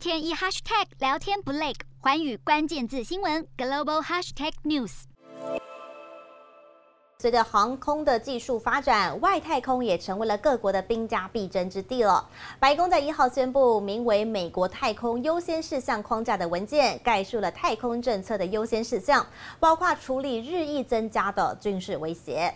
[0.00, 5.02] 天一 hashtag 聊天不累，寰宇关键字新闻 global hashtag news。
[7.18, 12.26] 随着航空的技术发展，外太空也成为了各国的兵家必争之地了。
[12.58, 19.26] 白宫在一号宣布，名为《美国太空优先事项框架》的文件，概述了太空政策的优先事项，
[19.58, 22.50] 包括处理日益增加的军事威胁。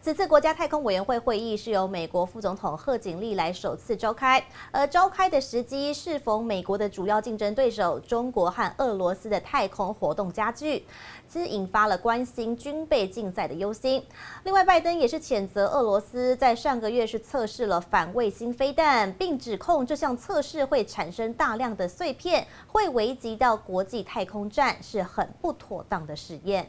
[0.00, 10.84] 此次国家太空委员会会议是由美国副总统贺锦丽来首次召开，而召开的时机适逢美国的主要竞争对手中国和俄罗斯的太空活动加剧，
[11.28, 14.04] 此引发了关心军备竞赛的忧心。
[14.42, 26.68] 另外，拜登也是谴责俄罗斯在上个月是测试了反卫星飞弹，并指控这项测试会产生大量的碎片，会危及到国际太空站，是很不妥当的实验。